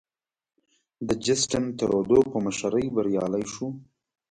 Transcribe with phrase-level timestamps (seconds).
[1.07, 3.67] د جسټین ترودو په مشرۍ بریالی شو.